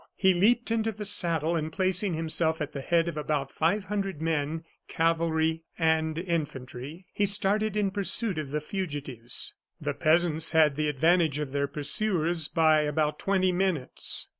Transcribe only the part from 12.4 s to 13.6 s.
by about twenty